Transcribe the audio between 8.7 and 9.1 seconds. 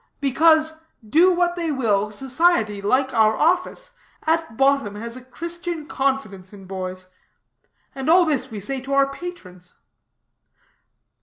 to our